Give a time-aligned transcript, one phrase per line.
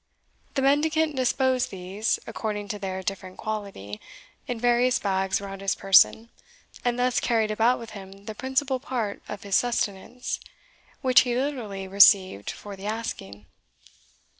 [0.55, 4.01] The mendicant disposed these, according to their different quality,
[4.47, 6.31] in various bags around his person,
[6.83, 10.39] and thus carried about with him the principal part of his sustenance,
[11.03, 13.45] which he literally received for the asking.